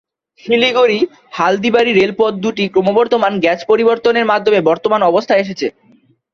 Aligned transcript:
শিলিগুড়ি-হালদিবাড়ি 0.39 1.91
রেলপথ 1.93 2.33
দুটি 2.43 2.63
ক্রমবর্ধমান 2.73 3.33
গেজ 3.43 3.59
পরিবর্তনের 3.69 4.25
মাধ্যমে 4.31 4.59
বর্তমান 4.69 5.01
অবস্থায় 5.03 5.41
এসেছে। 5.43 5.67